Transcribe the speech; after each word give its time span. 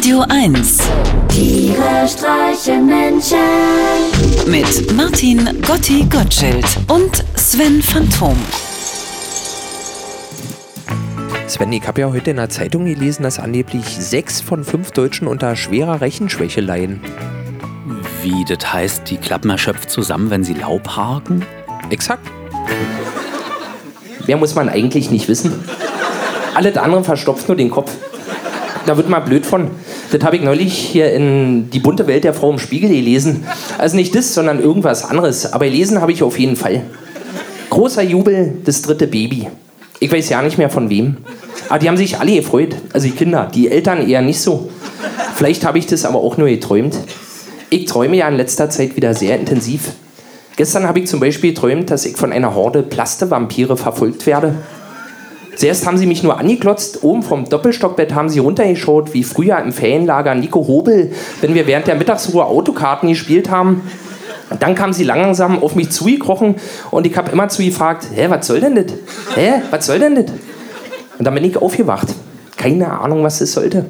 Radio 0.00 0.24
1. 0.30 0.78
Tiere 1.28 2.08
streichen 2.08 2.86
Menschen. 2.86 3.36
Mit 4.46 4.96
Martin 4.96 5.60
Gotti 5.60 6.06
Gottschild 6.08 6.64
und 6.88 7.22
Sven 7.36 7.82
Phantom. 7.82 8.34
Sven, 11.46 11.70
ich 11.74 11.86
habe 11.86 12.00
ja 12.00 12.10
heute 12.10 12.30
in 12.30 12.36
der 12.38 12.48
Zeitung 12.48 12.86
gelesen, 12.86 13.24
dass 13.24 13.38
angeblich 13.38 13.84
sechs 13.84 14.40
von 14.40 14.64
fünf 14.64 14.92
Deutschen 14.92 15.28
unter 15.28 15.54
schwerer 15.54 16.00
Rechenschwäche 16.00 16.62
leiden. 16.62 17.02
Wie, 18.22 18.46
das 18.46 18.72
heißt, 18.72 19.10
die 19.10 19.18
klappen 19.18 19.50
erschöpft 19.50 19.90
zusammen, 19.90 20.30
wenn 20.30 20.44
sie 20.44 20.54
Laub 20.54 20.96
harken? 20.96 21.44
Exakt. 21.90 22.26
Mehr 24.26 24.38
muss 24.38 24.54
man 24.54 24.70
eigentlich 24.70 25.10
nicht 25.10 25.28
wissen. 25.28 25.62
Alles 26.54 26.78
andere 26.78 27.04
verstopft 27.04 27.48
nur 27.48 27.56
den 27.58 27.70
Kopf. 27.70 27.92
Da 28.86 28.96
wird 28.96 29.10
man 29.10 29.22
blöd 29.22 29.44
von. 29.44 29.70
Das 30.10 30.24
habe 30.24 30.36
ich 30.36 30.42
neulich 30.42 30.72
hier 30.72 31.12
in 31.12 31.70
Die 31.70 31.78
bunte 31.78 32.06
Welt 32.06 32.24
der 32.24 32.34
Frau 32.34 32.50
im 32.50 32.58
Spiegel 32.58 32.90
gelesen. 32.90 33.44
Also 33.78 33.96
nicht 33.96 34.14
das, 34.14 34.34
sondern 34.34 34.60
irgendwas 34.60 35.04
anderes. 35.04 35.52
Aber 35.52 35.66
gelesen 35.66 36.00
habe 36.00 36.10
ich 36.10 36.22
auf 36.22 36.38
jeden 36.38 36.56
Fall. 36.56 36.82
Großer 37.70 38.02
Jubel, 38.02 38.54
das 38.64 38.82
dritte 38.82 39.06
Baby. 39.06 39.48
Ich 40.00 40.10
weiß 40.10 40.28
ja 40.30 40.42
nicht 40.42 40.58
mehr 40.58 40.70
von 40.70 40.90
wem. 40.90 41.18
Aber 41.68 41.78
die 41.78 41.88
haben 41.88 41.96
sich 41.96 42.18
alle 42.18 42.34
gefreut. 42.34 42.74
Also 42.92 43.06
die 43.06 43.14
Kinder, 43.14 43.48
die 43.54 43.68
Eltern 43.68 44.08
eher 44.08 44.22
nicht 44.22 44.40
so. 44.40 44.68
Vielleicht 45.36 45.64
habe 45.64 45.78
ich 45.78 45.86
das 45.86 46.04
aber 46.04 46.18
auch 46.18 46.36
nur 46.36 46.48
geträumt. 46.48 46.98
Ich 47.68 47.84
träume 47.84 48.16
ja 48.16 48.28
in 48.28 48.36
letzter 48.36 48.68
Zeit 48.68 48.96
wieder 48.96 49.14
sehr 49.14 49.38
intensiv. 49.38 49.92
Gestern 50.56 50.88
habe 50.88 50.98
ich 50.98 51.06
zum 51.06 51.20
Beispiel 51.20 51.54
geträumt, 51.54 51.90
dass 51.90 52.04
ich 52.04 52.16
von 52.16 52.32
einer 52.32 52.54
Horde 52.54 52.82
Plastevampire 52.82 53.76
verfolgt 53.76 54.26
werde. 54.26 54.56
Zuerst 55.60 55.86
haben 55.86 55.98
sie 55.98 56.06
mich 56.06 56.22
nur 56.22 56.38
angeklotzt, 56.38 57.02
oben 57.02 57.22
vom 57.22 57.46
Doppelstockbett 57.46 58.14
haben 58.14 58.30
sie 58.30 58.38
runtergeschaut, 58.38 59.12
wie 59.12 59.22
früher 59.22 59.58
im 59.58 59.74
Ferienlager 59.74 60.34
Nico 60.34 60.66
Hobel, 60.66 61.12
wenn 61.42 61.54
wir 61.54 61.66
während 61.66 61.86
der 61.86 61.96
Mittagsruhe 61.96 62.46
Autokarten 62.46 63.10
gespielt 63.10 63.50
haben. 63.50 63.82
Dann 64.58 64.74
kamen 64.74 64.94
sie 64.94 65.04
langsam 65.04 65.62
auf 65.62 65.74
mich 65.74 65.90
zugekrochen 65.90 66.54
und 66.90 67.06
ich 67.06 67.14
habe 67.14 67.30
immer 67.30 67.50
zu 67.50 67.62
gefragt, 67.62 68.06
hä, 68.14 68.30
was 68.30 68.46
soll 68.46 68.60
denn 68.60 68.74
das? 68.74 68.86
Hä, 69.34 69.60
was 69.70 69.84
soll 69.84 69.98
denn 69.98 70.14
das? 70.14 70.32
Und 71.18 71.26
dann 71.26 71.34
bin 71.34 71.44
ich 71.44 71.58
aufgewacht. 71.58 72.08
Keine 72.56 72.98
Ahnung, 72.98 73.22
was 73.22 73.40
das 73.40 73.52
sollte. 73.52 73.84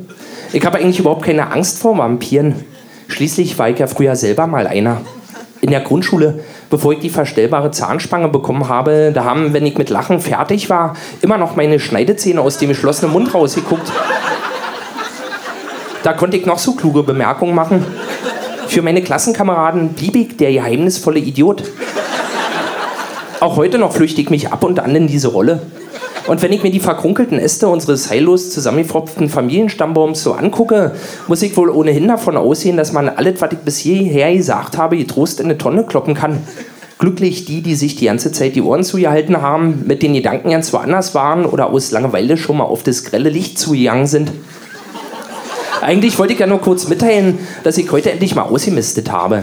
Ich 0.53 0.67
habe 0.67 0.79
eigentlich 0.79 0.99
überhaupt 0.99 1.25
keine 1.25 1.53
Angst 1.53 1.79
vor 1.79 1.97
Vampiren. 1.97 2.57
Schließlich 3.07 3.57
war 3.61 3.71
ich 3.71 3.79
ja 3.79 3.87
früher 3.87 4.17
selber 4.17 4.49
mal 4.49 4.67
einer. 4.67 5.03
In 5.61 5.71
der 5.71 5.83
Grundschule, 5.83 6.41
bevor 6.71 6.93
ich 6.93 7.01
die 7.01 7.11
verstellbare 7.11 7.73
Zahnspange 7.73 8.29
bekommen 8.29 8.69
habe, 8.69 9.11
da 9.13 9.25
haben, 9.25 9.53
wenn 9.53 9.67
ich 9.67 9.77
mit 9.77 9.91
Lachen 9.91 10.21
fertig 10.21 10.71
war, 10.71 10.95
immer 11.21 11.37
noch 11.37 11.57
meine 11.57 11.81
Schneidezähne 11.81 12.41
aus 12.41 12.59
dem 12.59 12.69
geschlossenen 12.69 13.13
Mund 13.13 13.35
rausgeguckt. 13.35 13.93
Da 16.03 16.13
konnte 16.15 16.37
ich 16.37 16.47
noch 16.47 16.59
so 16.59 16.73
kluge 16.73 17.03
Bemerkungen 17.03 17.55
machen. 17.55 17.85
Für 18.69 18.83
meine 18.83 19.03
Klassenkameraden 19.03 19.91
blieb 19.91 20.17
ich 20.17 20.37
der 20.37 20.53
geheimnisvolle 20.53 21.19
Idiot. 21.19 21.65
Auch 23.41 23.57
heute 23.57 23.79
noch 23.79 23.93
flüchte 23.93 24.21
ich 24.21 24.31
mich 24.31 24.53
ab 24.53 24.63
und 24.65 24.81
an 24.81 24.95
in 24.95 25.09
diese 25.09 25.29
Rolle. 25.29 25.61
Und 26.27 26.43
wenn 26.43 26.53
ich 26.53 26.63
mir 26.63 26.71
die 26.71 26.81
verkrunkelten 26.81 27.39
Äste 27.39 27.69
unseres 27.69 28.11
heillos 28.11 28.51
zusammengepfropften 28.51 29.29
Familienstammbaums 29.29 30.23
so 30.23 30.33
angucke, 30.33 30.93
muss 31.29 31.43
ich 31.43 31.57
wohl 31.57 31.71
ohnehin 31.71 32.09
davon 32.09 32.37
ausgehen, 32.37 32.77
dass 32.77 32.93
man 32.93 33.09
alles, 33.09 33.41
was 33.41 33.53
ich 33.53 33.59
bis 33.59 33.79
hierher 33.79 34.35
gesagt 34.35 34.77
habe, 34.77 34.97
getrost 34.97 35.41
in 35.41 35.47
eine 35.47 35.59
Tonne 35.59 35.85
kloppen 35.85 36.15
kann. 36.15 36.39
Glücklich 36.99 37.47
die, 37.47 37.63
die 37.63 37.75
sich 37.75 37.97
die 37.97 38.05
ganze 38.05 38.31
Zeit 38.31 38.55
die 38.57 38.63
Ohren 38.63 38.85
zugehalten 38.85 39.41
haben, 39.41 39.85
mit 39.87 40.03
den 40.03 40.13
Gedanken 40.13 40.51
ganz 40.51 40.73
woanders 40.73 41.15
waren 41.15 41.47
oder 41.47 41.71
aus 41.71 41.91
Langeweile 41.91 42.37
schon 42.37 42.59
mal 42.59 42.65
auf 42.65 42.83
das 42.83 43.05
grelle 43.05 43.31
Licht 43.31 43.59
zugegangen 43.59 44.07
sind. 44.07 44.33
Eigentlich 45.81 46.19
wollte 46.19 46.35
ich 46.35 46.39
ja 46.39 46.47
nur 46.47 46.61
kurz 46.61 46.89
mitteilen, 46.89 47.39
dass 47.65 47.79
ich 47.79 47.91
heute 47.91 48.11
endlich 48.11 48.35
mal 48.35 48.43
ausgemistet 48.43 49.11
habe. 49.11 49.43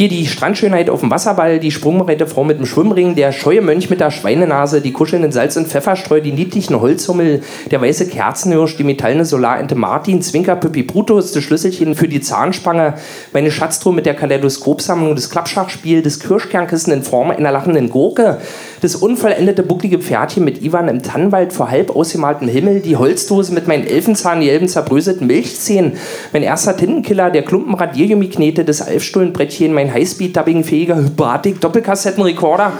Hier 0.00 0.08
die 0.08 0.26
Strandschönheit 0.26 0.88
auf 0.88 1.00
dem 1.00 1.10
Wasserball, 1.10 1.58
die 1.58 1.70
sprungbereite 1.70 2.26
Frau 2.26 2.42
mit 2.42 2.58
dem 2.58 2.64
Schwimmring, 2.64 3.16
der 3.16 3.32
scheue 3.32 3.60
Mönch 3.60 3.90
mit 3.90 4.00
der 4.00 4.10
Schweinenase, 4.10 4.80
die 4.80 4.92
kuschelnden 4.92 5.30
Salz- 5.30 5.58
und 5.58 5.68
Pfefferstreu, 5.68 6.22
die 6.22 6.32
niedlichen 6.32 6.80
Holzhummel, 6.80 7.42
der 7.70 7.82
weiße 7.82 8.08
Kerzenhirsch, 8.08 8.78
die 8.78 8.84
metallene 8.84 9.26
Solarente 9.26 9.74
Martin, 9.74 10.22
Zwinker, 10.22 10.56
Pippi 10.56 10.84
Brutus, 10.84 11.32
das 11.32 11.42
Schlüsselchen 11.42 11.94
für 11.94 12.08
die 12.08 12.22
Zahnspange, 12.22 12.94
meine 13.34 13.50
Schatztruhe 13.50 13.92
mit 13.92 14.06
der 14.06 14.14
Kaleidoskopsammlung, 14.14 15.16
das 15.16 15.28
Klappschachspiel, 15.28 16.00
das 16.00 16.18
Kirschkernkissen 16.18 16.94
in 16.94 17.02
Form 17.02 17.30
einer 17.30 17.52
lachenden 17.52 17.90
Gurke, 17.90 18.38
das 18.80 18.96
unvollendete 18.96 19.62
bucklige 19.62 19.98
Pferdchen 19.98 20.46
mit 20.46 20.62
Ivan 20.62 20.88
im 20.88 21.02
Tannenwald 21.02 21.52
vor 21.52 21.70
halb 21.70 21.94
ausgemaltem 21.94 22.48
Himmel, 22.48 22.80
die 22.80 22.96
Holzdose 22.96 23.52
mit 23.52 23.68
meinen 23.68 23.86
Elfenzahn, 23.86 24.40
gelben 24.40 24.66
zerbröselten 24.66 25.26
Milchzähnen, 25.26 25.98
mein 26.32 26.42
erster 26.42 26.74
Tintenkiller, 26.74 27.30
der 27.30 27.42
Klumpen 27.42 27.74
Radiergummiknete, 27.74 28.64
das 28.64 28.80
Alfstullenbrettchen, 28.80 29.74
mein 29.74 29.89
Highspeed-Dubbing-fähiger 29.92 30.96
Hypatik-Doppelkassettenrekorder, 30.96 32.72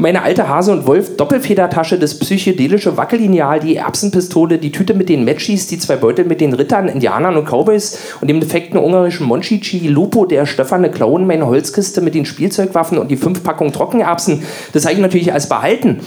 meine 0.00 0.22
alte 0.22 0.48
Hase- 0.48 0.70
und 0.70 0.86
Wolf-Doppelfedertasche, 0.86 1.98
das 1.98 2.18
psychedelische 2.18 2.96
Wackellineal, 2.96 3.58
die 3.58 3.76
Erbsenpistole, 3.76 4.58
die 4.58 4.70
Tüte 4.70 4.94
mit 4.94 5.08
den 5.08 5.24
Matchis, 5.24 5.66
die 5.66 5.78
zwei 5.78 5.96
Beutel 5.96 6.24
mit 6.24 6.40
den 6.40 6.52
Rittern, 6.52 6.88
Indianern 6.88 7.36
und 7.36 7.46
Cowboys 7.46 7.98
und 8.20 8.28
dem 8.28 8.38
defekten 8.38 8.78
ungarischen 8.78 9.26
Monchichi, 9.26 9.88
Lupo, 9.88 10.24
der 10.24 10.46
stöfferne 10.46 10.90
Clown, 10.90 11.26
meine 11.26 11.46
Holzkiste 11.46 12.00
mit 12.00 12.14
den 12.14 12.26
Spielzeugwaffen 12.26 12.96
und 12.96 13.10
die 13.10 13.16
fünf 13.16 13.42
Packungen 13.42 13.72
Trockenerbsen, 13.72 14.44
das 14.72 14.84
habe 14.84 14.94
ich 14.94 15.00
natürlich 15.00 15.32
als 15.32 15.48
behalten. 15.48 15.98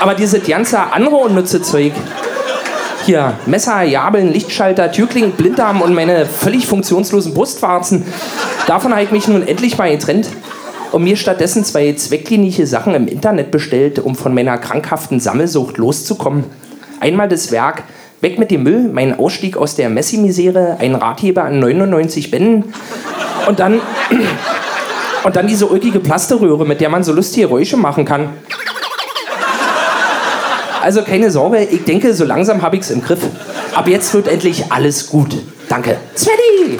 Aber 0.00 0.14
dieses 0.14 0.46
ganze 0.46 0.78
andere 0.92 1.16
unnütze 1.16 1.60
Zeug, 1.60 1.92
hier 3.08 3.32
Messer, 3.46 3.82
Jabeln, 3.84 4.34
Lichtschalter, 4.34 4.92
Türklingen, 4.92 5.32
Blinddarm 5.32 5.80
und 5.80 5.94
meine 5.94 6.26
völlig 6.26 6.66
funktionslosen 6.66 7.32
Brustwarzen. 7.32 8.04
Davon 8.66 8.92
habe 8.92 9.02
ich 9.02 9.10
mich 9.10 9.26
nun 9.26 9.48
endlich 9.48 9.78
mal 9.78 9.90
getrennt 9.90 10.28
und 10.92 11.04
mir 11.04 11.16
stattdessen 11.16 11.64
zwei 11.64 11.94
zweckklinische 11.94 12.66
Sachen 12.66 12.94
im 12.94 13.08
Internet 13.08 13.50
bestellt, 13.50 13.98
um 13.98 14.14
von 14.14 14.34
meiner 14.34 14.58
krankhaften 14.58 15.20
Sammelsucht 15.20 15.78
loszukommen. 15.78 16.44
Einmal 17.00 17.28
das 17.28 17.50
Werk 17.50 17.84
Weg 18.20 18.38
mit 18.38 18.50
dem 18.50 18.64
Müll, 18.64 18.90
mein 18.92 19.18
Ausstieg 19.18 19.56
aus 19.56 19.74
der 19.74 19.88
Messi-Misere, 19.88 20.76
ein 20.78 20.94
Ratgeber 20.94 21.44
an 21.44 21.60
99 21.60 22.30
Bänden 22.30 22.74
und 23.46 23.58
dann, 23.58 23.80
und 25.24 25.34
dann 25.34 25.46
diese 25.46 25.66
ulkige 25.66 26.00
Plasterröhre, 26.00 26.66
mit 26.66 26.82
der 26.82 26.90
man 26.90 27.04
so 27.04 27.14
lustige 27.14 27.46
Geräusche 27.46 27.78
machen 27.78 28.04
kann. 28.04 28.28
Also 30.82 31.02
keine 31.02 31.30
Sorge, 31.30 31.64
ich 31.64 31.84
denke, 31.84 32.14
so 32.14 32.24
langsam 32.24 32.62
habe 32.62 32.76
ich 32.76 32.82
es 32.82 32.90
im 32.90 33.02
Griff. 33.02 33.20
Ab 33.74 33.88
jetzt 33.88 34.14
wird 34.14 34.28
endlich 34.28 34.70
alles 34.70 35.08
gut. 35.08 35.36
Danke. 35.68 35.96
Svenny! 36.16 36.78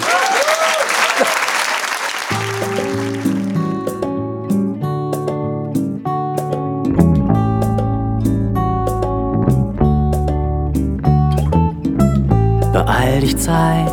Beeil 12.73 13.21
dich 13.21 13.37
Zeit, 13.37 13.91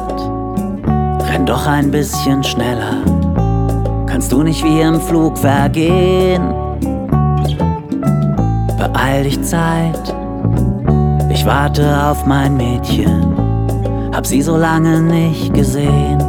renn 1.31 1.45
doch 1.45 1.66
ein 1.66 1.91
bisschen 1.91 2.43
schneller. 2.45 3.03
Kannst 4.06 4.33
du 4.33 4.43
nicht 4.43 4.65
wie 4.65 4.81
im 4.81 5.00
Flug 5.00 5.37
vergehen? 5.37 6.66
Beeil 8.93 9.25
dich 9.25 9.43
Zeit, 9.43 10.15
ich 11.29 11.45
warte 11.45 12.05
auf 12.05 12.25
mein 12.25 12.57
Mädchen, 12.57 13.35
hab 14.15 14.25
sie 14.25 14.41
so 14.41 14.57
lange 14.57 15.01
nicht 15.01 15.53
gesehen. 15.53 16.23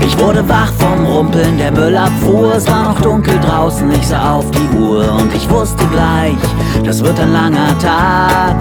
Ich 0.00 0.18
wurde 0.18 0.48
wach 0.48 0.72
vom 0.72 1.06
Rumpeln 1.06 1.56
der 1.56 1.70
Müllabfuhr, 1.70 2.54
es 2.56 2.66
war 2.68 2.88
noch 2.88 3.00
dunkel 3.00 3.38
draußen, 3.38 3.88
ich 3.92 4.08
sah 4.08 4.38
auf 4.38 4.50
die 4.50 4.76
Uhr 4.76 5.12
und 5.20 5.32
ich 5.32 5.48
wusste 5.48 5.84
gleich, 5.86 6.36
das 6.84 7.04
wird 7.04 7.20
ein 7.20 7.32
langer 7.32 7.78
Tag. 7.78 8.56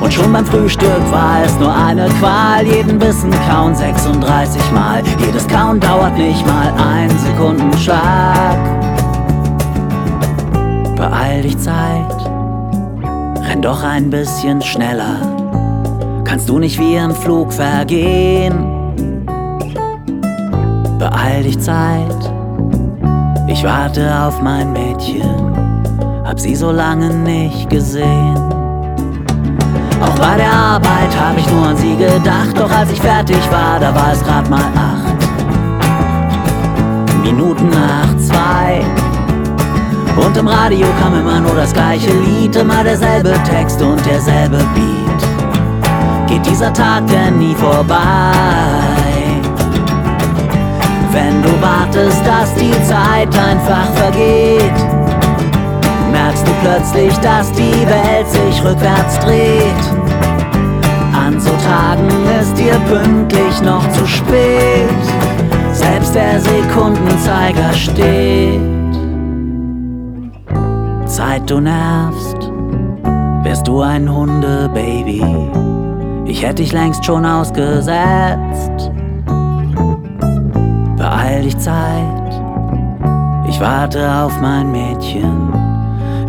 Und 0.00 0.14
schon 0.14 0.32
beim 0.32 0.46
Frühstück 0.46 1.10
war 1.10 1.42
es 1.44 1.58
nur 1.58 1.74
eine 1.74 2.08
Qual, 2.20 2.64
jeden 2.64 3.00
Bissen 3.00 3.32
kauen 3.50 3.74
36 3.74 4.62
Mal. 4.70 5.02
Jedes 5.18 5.48
Kauen 5.48 5.80
dauert 5.80 6.16
nicht 6.16 6.46
mal 6.46 6.72
einen 6.74 7.18
Sekundenschlag. 7.18 8.91
Beeil 11.02 11.42
dich 11.42 11.58
Zeit, 11.58 12.30
renn 13.48 13.60
doch 13.60 13.82
ein 13.82 14.08
bisschen 14.08 14.62
schneller. 14.62 15.16
Kannst 16.22 16.48
du 16.48 16.60
nicht 16.60 16.78
wie 16.78 16.94
im 16.94 17.10
Flug 17.12 17.52
vergehen? 17.52 18.54
Beeil 21.00 21.42
dich 21.42 21.58
Zeit, 21.58 22.32
ich 23.48 23.64
warte 23.64 24.14
auf 24.16 24.40
mein 24.42 24.72
Mädchen, 24.72 25.26
hab 26.24 26.38
sie 26.38 26.54
so 26.54 26.70
lange 26.70 27.12
nicht 27.12 27.68
gesehen. 27.68 28.38
Auch 30.00 30.16
bei 30.20 30.36
der 30.36 30.52
Arbeit 30.52 31.10
hab 31.20 31.36
ich 31.36 31.50
nur 31.50 31.66
an 31.66 31.76
sie 31.78 31.96
gedacht, 31.96 32.56
doch 32.56 32.70
als 32.70 32.92
ich 32.92 33.00
fertig 33.00 33.40
war, 33.50 33.80
da 33.80 33.92
war 33.92 34.12
es 34.12 34.22
grad 34.22 34.48
mal 34.48 34.70
acht. 34.76 35.16
Minuten 37.24 37.70
nach 37.70 38.16
zwei. 38.18 39.01
Und 40.16 40.36
im 40.36 40.46
Radio 40.46 40.86
kam 41.00 41.14
immer 41.18 41.40
nur 41.40 41.54
das 41.54 41.72
gleiche 41.72 42.12
Lied, 42.12 42.54
immer 42.56 42.84
derselbe 42.84 43.32
Text 43.44 43.80
und 43.80 44.04
derselbe 44.04 44.58
Beat. 44.74 45.12
geht 46.28 46.46
dieser 46.46 46.72
Tag 46.72 47.06
denn 47.06 47.38
nie 47.38 47.54
vorbei. 47.54 48.32
Wenn 51.12 51.42
du 51.42 51.50
wartest, 51.60 52.22
dass 52.26 52.54
die 52.54 52.72
Zeit 52.84 53.28
einfach 53.36 53.86
vergeht, 53.94 54.72
merkst 56.10 56.46
du 56.46 56.52
plötzlich, 56.62 57.14
dass 57.18 57.52
die 57.52 57.86
Welt 57.86 58.28
sich 58.28 58.64
rückwärts 58.64 59.18
dreht. 59.20 59.84
An 61.14 61.38
so 61.38 61.50
Tagen 61.50 62.08
ist 62.40 62.56
dir 62.56 62.78
pünktlich 62.88 63.60
noch 63.62 63.86
zu 63.92 64.06
spät, 64.06 64.88
selbst 65.72 66.14
der 66.14 66.40
Sekundenzeiger 66.40 67.72
steht. 67.74 68.81
Zeit 71.32 71.48
du 71.48 71.60
nervst, 71.60 72.50
wärst 73.42 73.66
du 73.66 73.80
ein 73.80 74.06
Hundebaby. 74.06 75.22
Ich 76.26 76.42
hätte 76.42 76.56
dich 76.56 76.72
längst 76.72 77.06
schon 77.06 77.24
ausgesetzt. 77.24 78.90
Beeil 80.98 81.42
dich 81.42 81.56
Zeit, 81.56 82.42
ich 83.48 83.58
warte 83.60 84.12
auf 84.12 84.38
mein 84.42 84.70
Mädchen. 84.72 85.54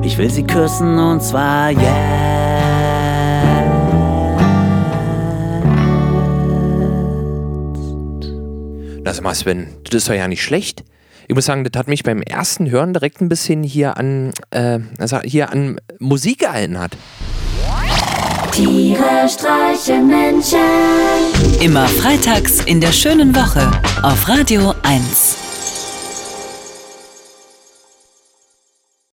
Ich 0.04 0.18
will 0.18 0.30
sie 0.30 0.44
küssen 0.44 0.98
und 0.98 1.22
zwar 1.22 1.72
jetzt. 1.72 1.84
Das 9.04 9.20
mal, 9.20 9.36
Sven, 9.36 9.68
das 9.84 9.96
ist 9.96 10.10
doch 10.10 10.14
ja 10.14 10.30
nicht 10.30 10.44
schlecht. 10.44 10.86
Ich 11.28 11.36
muss 11.36 11.46
sagen, 11.46 11.64
das 11.64 11.78
hat 11.80 11.88
mich 11.88 12.04
beim 12.04 12.22
ersten 12.22 12.70
Hören 12.70 12.94
direkt 12.94 13.22
ein 13.22 13.30
bisschen 13.30 13.64
hier 13.64 13.98
an, 13.98 14.32
äh, 14.52 14.80
also 15.00 15.20
hier 15.22 15.52
an 15.52 15.80
Musik 16.00 16.44
erinnert. 16.44 16.98
Tiere 18.52 19.28
streichen 19.28 20.08
Menschen. 20.08 20.60
Immer 21.60 21.88
freitags 21.88 22.64
in 22.66 22.80
der 22.82 22.92
schönen 22.92 23.36
Woche 23.36 23.72
auf 24.04 24.28
Radio 24.28 24.76
1. 24.84 25.43